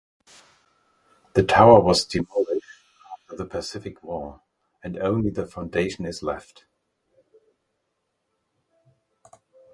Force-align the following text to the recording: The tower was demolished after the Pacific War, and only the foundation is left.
The 1.35 1.43
tower 1.43 1.79
was 1.79 2.05
demolished 2.05 2.65
after 3.13 3.35
the 3.35 3.45
Pacific 3.45 4.01
War, 4.01 4.41
and 4.83 4.97
only 4.97 5.29
the 5.29 5.45
foundation 5.45 6.07
is 6.07 6.23
left. 6.23 6.65